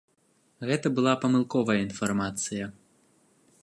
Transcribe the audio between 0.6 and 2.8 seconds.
Гэта была памылковая інфармацыя.